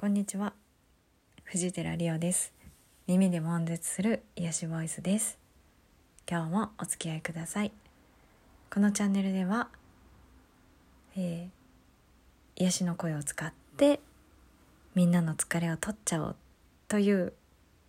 [0.00, 0.52] こんにちは。
[1.42, 2.52] 藤寺理央です。
[3.08, 5.40] 耳で悶絶する癒しボイスです。
[6.30, 7.72] 今日もお付き合いください。
[8.72, 9.70] このチャンネルでは、
[11.16, 13.98] えー、癒しの声を使って
[14.94, 16.36] みんなの疲れを取っちゃおう
[16.86, 17.32] という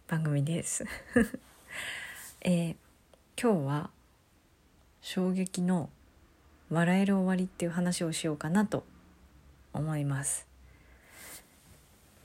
[0.07, 0.85] 番組です、
[2.41, 2.75] えー、
[3.39, 3.91] 今日は
[5.01, 5.91] 衝撃の
[6.71, 8.83] 笑える終わりっていう話をしようかなと
[9.73, 10.48] 思います。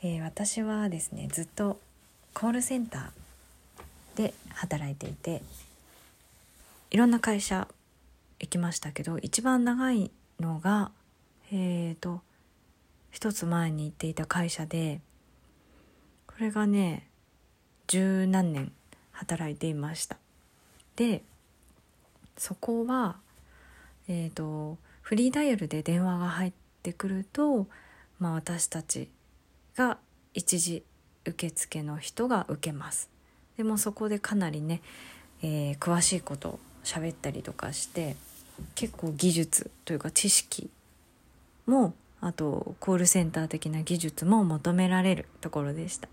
[0.07, 1.81] えー、私はですねずっと
[2.35, 5.41] コールセンターで働いていて
[6.91, 7.69] いろんな会社
[8.39, 10.91] 行きましたけど一番長いのが
[11.51, 12.21] えーと
[13.13, 15.01] 一つ前に行っていた会社で
[16.27, 17.07] これがね
[17.87, 18.73] 十何年
[19.13, 20.19] 働いていました。
[20.97, 21.23] で
[22.37, 23.17] そこは
[24.07, 27.67] えーとフリーダイヤルで電話が入ってくると、
[28.19, 29.09] まあ、私たち
[29.77, 29.99] が
[30.35, 30.83] 一時
[31.25, 33.09] 受付の人が受けます。
[33.57, 34.81] でもそこでかなりね、
[35.43, 38.17] えー、詳しいことを喋ったりとかして
[38.75, 40.71] 結構技術というか知識
[41.67, 46.09] もあとコールセンター的な技術も求められるところでした。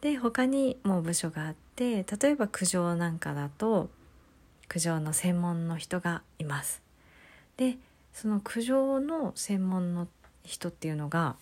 [0.00, 3.90] で他にも部署があって例えば苦情なんかだと
[4.68, 6.82] 苦情の専門の人がいます。
[7.56, 7.76] で
[8.14, 10.08] その苦情の専門の
[10.44, 11.36] 人っていうのが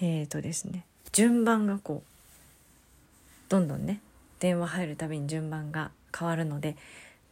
[0.00, 4.00] えーとですね順番がこうどんどんね
[4.38, 6.76] 電話入るたびに順番が変わるので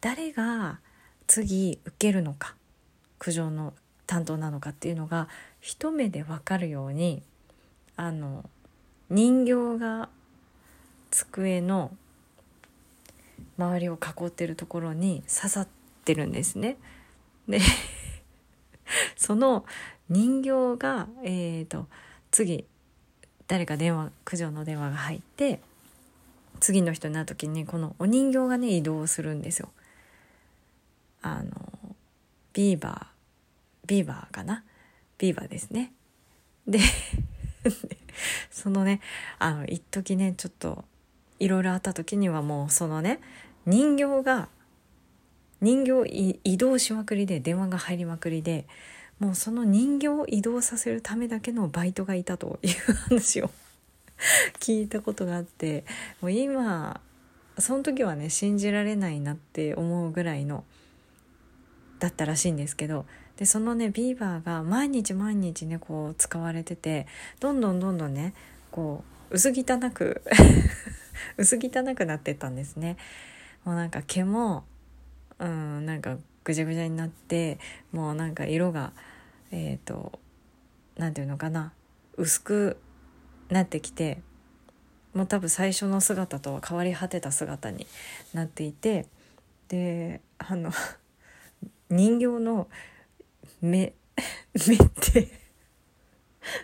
[0.00, 0.78] 誰が
[1.26, 2.54] 次受けるのか
[3.18, 3.72] 苦情の
[4.06, 5.28] 担当なのかっていうのが
[5.60, 7.22] 一目で分かるように
[7.96, 8.48] あの
[9.10, 10.08] 人形が
[11.10, 11.90] 机の
[13.58, 15.68] 周りを囲ってるところに刺さっ
[16.04, 16.76] てるんですね。
[17.48, 17.60] で
[19.16, 19.64] その
[20.08, 21.88] 人形がえっ、ー、と
[22.38, 22.64] 次
[23.48, 25.58] 誰か電話苦情の電話が入って
[26.60, 29.70] 次の人になる時にこのお人形がね移動するんですよ。
[31.20, 31.50] あの
[32.52, 34.62] ビーバービーバーかな？
[35.18, 35.92] ビーバーですね。
[36.68, 36.78] で
[38.52, 39.00] そのね
[39.40, 40.84] あの一時ねちょっと
[41.40, 43.18] いろいろあった時にはもうそのね
[43.66, 44.48] 人形が
[45.60, 48.68] 人形移動しまくりで電話が入りまくりで
[49.18, 52.70] もうその人形を移動させるためだけのバイトがいたという
[53.08, 53.50] 話を
[54.60, 55.84] 聞いたことがあって
[56.20, 57.00] もう今
[57.58, 60.64] その時はね信じられないなって思うぐらいの
[61.98, 67.06] だったらしいんですけどでそのねビーバーが毎日毎日ねこう使われてて
[67.40, 68.34] どんどんどんどんね
[68.70, 70.22] こう薄汚く
[71.36, 72.96] 薄汚くなってったんですね。
[73.64, 74.64] もうなんか毛も
[75.38, 76.16] うんなんか
[76.48, 77.58] ぐちゃぐちゃになって
[77.92, 78.92] もうなんか色が
[79.50, 80.18] えっ、ー、と
[80.96, 81.74] 何て言うのかな
[82.16, 82.78] 薄く
[83.50, 84.22] なってきて
[85.12, 87.86] もう多分最初の姿とは変わり果てた姿に
[88.32, 89.06] なっていて
[89.68, 90.72] であの
[91.90, 92.66] 人形の
[93.60, 93.92] 目
[94.66, 95.28] 目って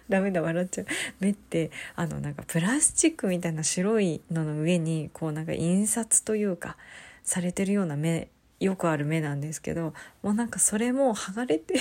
[0.08, 0.86] ダメだ笑っちゃう。
[1.20, 6.78] 目ってあのなんかプラスチックみたいな白いのの上にこうなんか印刷というか
[7.22, 8.28] されてるような目
[8.60, 11.75] よくある目なんですけどもうなんかそれも剥がれて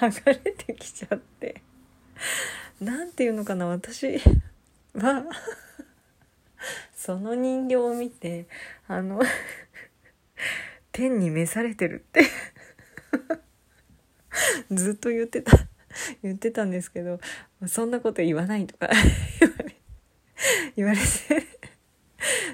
[0.00, 1.62] 剥がれてきちゃって。
[2.80, 4.18] 何て言うのかな私
[4.94, 5.24] は
[6.94, 8.46] その人形を見て
[8.86, 9.20] あの
[10.92, 12.22] 天に召されてるって
[14.70, 15.52] ずっと言ってた
[16.22, 17.18] 言ってたんですけど
[17.66, 18.88] そんなこと言わないとか
[20.76, 21.47] 言われて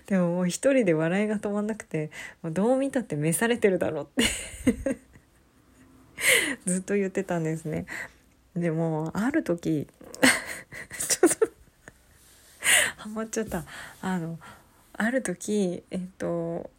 [0.07, 2.11] でももう一人で笑いが止まんなくて
[2.43, 4.99] もうどう見たって召されてるだろうって
[6.67, 7.87] ずっと言ってたんですね。
[8.55, 9.89] でもある時
[10.99, 11.49] ちょっと
[12.99, 13.65] ハマっちゃった
[14.01, 14.39] あの
[14.93, 16.71] ある時えっと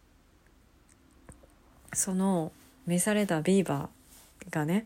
[1.93, 2.51] その
[2.85, 4.85] 召されたビーバーがね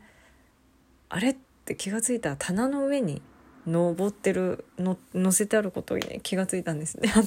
[1.10, 1.36] あれっ
[1.66, 3.22] て気が付いたら棚の上に
[3.68, 7.12] 登ってるの乗せてあることに気が付いたんですね。
[7.13, 7.25] あの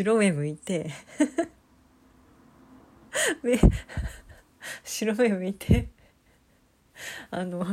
[0.00, 0.90] 白目向いて
[3.44, 3.60] 目
[4.82, 5.88] 白目向いて
[7.30, 7.66] あの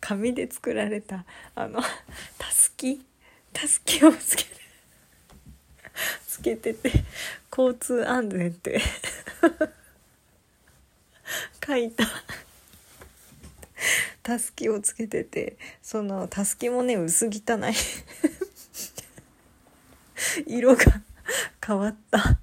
[0.00, 1.24] 紙で作られた
[1.56, 1.82] あの
[2.38, 3.04] たすき
[3.52, 4.50] たすきをつけて
[6.28, 6.92] つけてて
[7.50, 8.80] 交通安全って
[11.66, 12.06] 書いた。
[14.22, 17.74] たすきをつけててそのたすきもね薄汚い。
[20.46, 20.84] 色が
[21.64, 22.38] 変わった。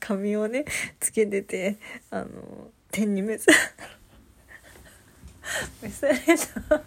[0.00, 0.64] 髪をね
[1.00, 1.78] つけてて
[2.10, 3.52] あの天に召さ
[5.82, 6.14] 召され
[6.68, 6.82] た。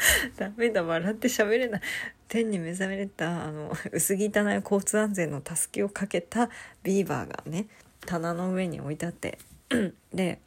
[0.36, 1.80] ダメだ笑って喋れない。
[2.28, 4.28] 天に目覚めれたあの薄汚い
[4.62, 6.48] 交通安全のたすきをかけた
[6.82, 7.66] ビーバーがね
[8.06, 9.38] 棚の上に置いてあって。
[10.12, 10.40] で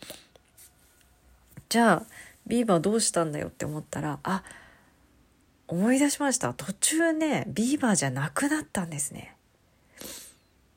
[1.74, 2.04] じゃあ
[2.46, 4.44] ビーバーどうしたんだよって思ったらあ
[5.68, 6.54] 思い出しました。
[6.54, 9.36] 途中ねビーバーじゃなくなったんですね。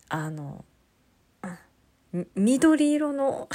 [0.09, 0.65] あの
[2.35, 3.51] 緑色の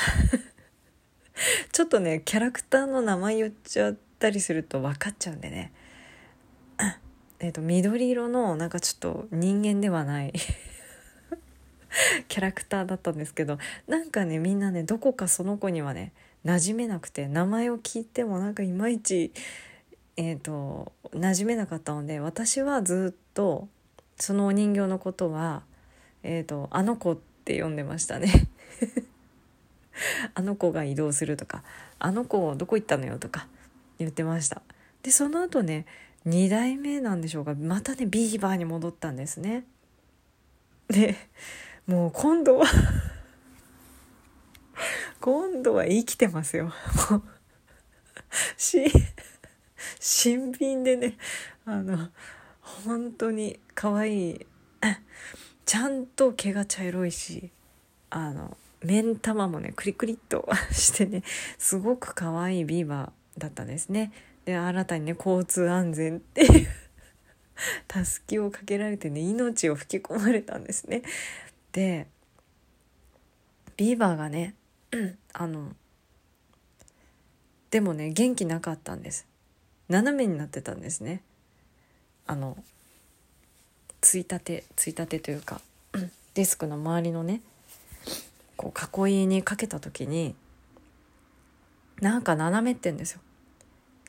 [1.74, 5.74] ちょっとねキャラクターの名前言っちゃったりすると分かっちゃうんでね。
[7.40, 10.34] えっと緑色のなんかちょっと人間ではない
[12.30, 13.58] キャラクターだったんですけど
[13.88, 16.14] なんかねみんなねどこかその子にはね
[16.46, 19.32] 馴染めなくて名前を聞いてもなんかいまいち
[20.18, 23.68] えーと、馴染めなかったので私はずっと
[24.18, 25.64] そのお人形のことは、
[26.24, 28.48] えーと、あの子って呼んでましたね。
[30.36, 31.64] あの子が移動するとか
[32.00, 33.48] あの子どこ行ったのよとか
[34.00, 34.62] 言ってました。
[35.04, 35.86] でその後ね
[36.28, 37.56] 2代目なんでしょうか。
[37.56, 39.66] またねビーバーに戻ったんですね。
[40.88, 41.16] で
[41.88, 42.68] もう今度は
[45.22, 46.74] 今度は生きてますよ
[48.58, 48.86] し
[50.00, 51.18] 新品でね
[51.64, 52.10] あの
[52.60, 54.48] 本当に可愛い
[55.66, 57.52] ちゃんと毛が茶色いし
[58.10, 61.22] あの目ん玉もねクリクリっと してね
[61.60, 64.12] すごく可愛いビーバーだったんですね。
[64.46, 66.68] で新たにね交通安全っていう
[67.88, 71.04] たすきをかけられてね命を吹き込まれたんですね。
[71.72, 72.08] で
[73.78, 74.56] ビーバーがね
[75.34, 75.74] あの
[77.70, 79.26] でもね元気なかったんです。
[79.88, 81.22] 斜めになってたんですね。
[82.28, 82.58] あの
[84.02, 85.62] ついたてついたてというか
[86.34, 87.42] デスクの周りのね
[88.58, 90.36] こう囲いにかけた時に
[92.02, 93.22] なんか斜めってんですよ。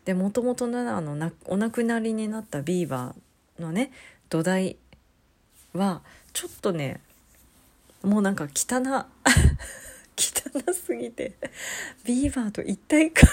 [0.04, 3.92] でもともとのあのお亡くなりになったビーバーのね
[4.28, 4.76] 土台
[5.74, 6.02] は
[6.32, 7.00] ちょっとね
[8.02, 9.06] もうなんか汚
[10.16, 11.32] 汚すぎて。
[12.04, 13.26] ビーバーと一体化。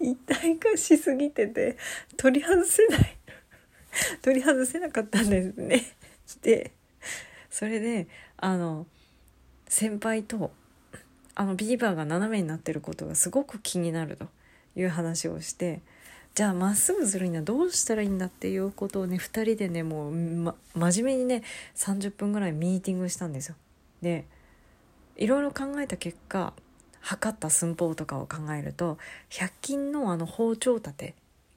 [0.00, 1.76] 一体化しすぎてて
[2.16, 3.16] 取り外せない。
[4.22, 5.82] 取り外せなかったんですね。
[6.42, 6.72] で
[7.50, 8.86] それであの
[9.68, 10.52] 先輩と
[11.34, 14.26] あのビーバーが斜めになってることがすごく気になると
[14.74, 15.82] いう話をして
[16.36, 21.42] じゃあまっすぐするにはどうしたらいいんだっていうことをね2人でねもう、ま、真面目にね
[21.74, 23.54] 30分ぐらいミーティングしたんですよ。
[24.02, 24.26] で
[25.16, 26.52] いろいろ考えた結果
[27.00, 28.98] 測った寸法とかを考えると
[29.30, 31.14] 100均のあの包丁立て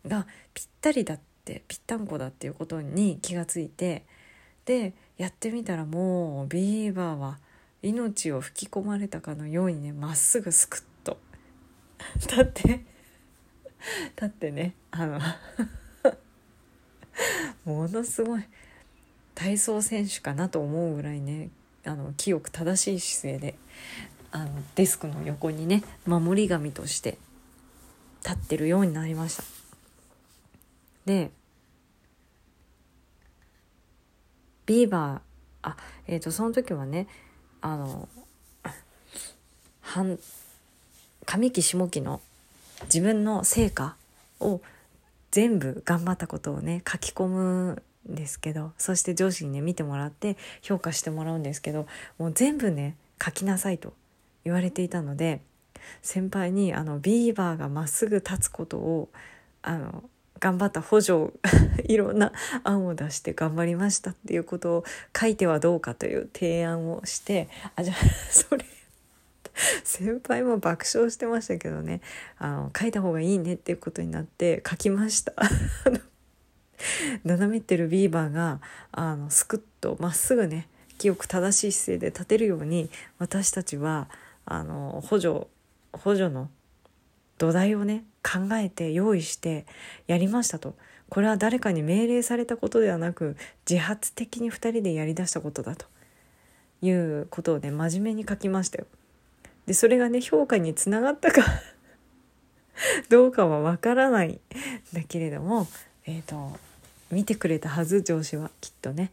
[0.08, 4.06] がぴったりだってぴったんこだっていうことに気がついて
[4.64, 7.40] でやってみたらもうビーバーは
[7.82, 11.18] 命を吹き込まれたかのようにねまっすぐすくっと
[12.22, 12.86] 立って
[14.16, 15.20] 立ってねあの
[17.66, 18.44] ものすごい
[19.36, 21.50] 体操選手かなと思うぐらいね
[21.86, 23.56] あの清く正しい姿勢で
[24.32, 27.18] あのデスクの横にね守り神として
[28.24, 29.44] 立ってるようになりました。
[31.06, 31.32] で
[34.66, 35.22] ビーバー
[35.64, 37.08] あえっ、ー、とその時はね
[37.62, 38.08] あの
[39.82, 40.20] 半
[41.26, 42.22] 上期下期の
[42.84, 43.96] 自分の成果
[44.40, 44.62] を
[45.32, 53.94] 全部頑張ったことをね書き込むんですけどそして上司にね見てもらって評価してもらうんですけどもう全部ね書きなさいと
[54.44, 55.42] 言われていたので
[56.02, 59.10] 先輩にあのビーバーがまっすぐ立つことを
[59.62, 60.04] あの
[60.40, 61.34] 頑張った補助
[61.86, 62.32] いろんな
[62.64, 64.84] 案を出して頑張りましたっていうことを
[65.18, 67.98] 書いてはどうかという提案をしてあじゃあ
[68.32, 68.66] それ
[69.84, 72.02] 先輩も爆笑してましたけどね
[72.38, 75.34] あの書いた方がいいねっていうことになって書きました。
[77.26, 78.62] 斜めってるビーバーが
[78.92, 84.10] あのすくっとまっすぐね清く正しい姿勢で立てるように私たちは
[84.46, 85.48] あの補助
[85.92, 86.50] 補助の
[87.38, 89.66] 土台をね考えて用意して
[90.08, 90.76] やりましたと
[91.10, 93.36] これは誰かに命令されたことではなく
[93.70, 95.86] 自発的に2人でやりだしたことだと
[96.82, 98.86] いうことをね真面目に書きましたよ。
[99.70, 101.44] でそれがね評価につながったか
[103.08, 104.40] どうかはわからないん
[104.94, 105.68] だけれども
[106.08, 106.58] えっ、ー、と
[107.12, 109.12] 見てくれたはず上司はきっとね。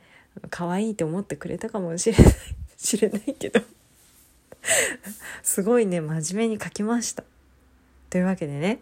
[0.48, 2.34] 可愛いと思ってくれたかもしれない
[2.78, 3.60] 知れないけど。
[5.42, 7.22] すごいね真面目に書きました。
[8.08, 8.80] というわけでね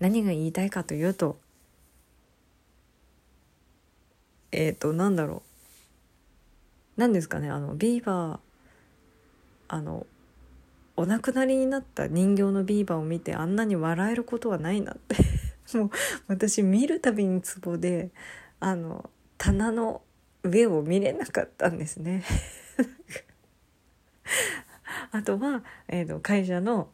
[0.00, 1.38] 何が言いたいかというと
[4.52, 5.42] えっ、ー、となんだろ
[6.96, 7.00] う。
[7.00, 8.38] 何ですかねあのビーバー
[9.68, 10.06] あの
[10.96, 15.16] お亡くなりになった人形のビーバーを見てあんなに笑えることはないなって。
[15.76, 15.90] もう
[16.28, 18.10] 私見るたびにツボで
[18.60, 20.02] あの棚の
[20.42, 22.22] 上を見れなかったんですね。
[25.10, 26.88] あとは、えーと、会社の、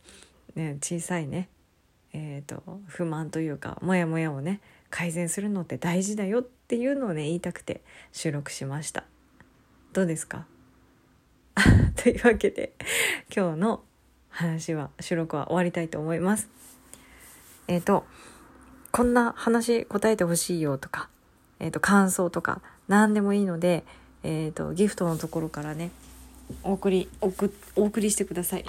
[0.54, 1.48] ね、小さいね、
[2.12, 9.04] えーと、と不満というかモヤモヤをね改善するのって大事だよっていうのをね言いたくて収録しました。
[9.92, 10.46] どうですか？
[11.96, 12.72] というわけで
[13.34, 13.84] 今日の
[14.32, 16.48] 話は収録は終わりたいと思います。
[17.68, 18.04] えっ、ー、と
[18.90, 21.08] こんな話答えてほしいよとか、
[21.60, 23.84] えっ、ー、と感想とか何でもいいので
[24.22, 25.90] えっ、ー、とギフトのところからね
[26.62, 28.64] お送りおくお送りしてください。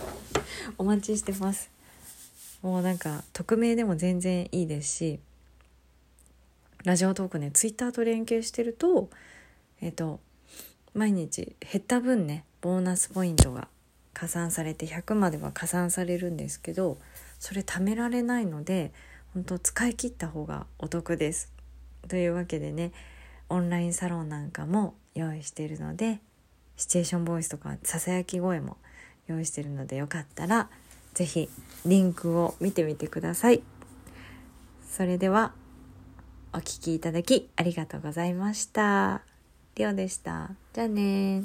[0.78, 1.70] お待ちしてます。
[2.62, 5.20] もうなんか匿名でも全然いいですし
[6.82, 9.10] ラジオトークねツイッターと連携してると
[9.82, 10.18] えっ、と
[10.94, 13.68] 毎日減った分ねボーナスポイントが
[14.14, 16.98] 加算されて100までは加算されるんですけど
[17.38, 18.92] それ貯められないので
[19.34, 21.52] 本当使い切った方がお得です。
[22.08, 22.92] というわけでね
[23.48, 26.20] オンラインサロンなんかも用意しているので
[26.76, 28.76] シチュエーションボイスとかささやき声も
[29.26, 30.68] 用意してるのでよかったら
[31.14, 31.48] 是非
[31.86, 33.62] リンクを見てみてください。
[34.88, 35.52] それでは
[36.52, 39.22] お聴きいただきありがとうございました。
[39.74, 40.50] りょうでした。
[40.72, 41.42] じゃあね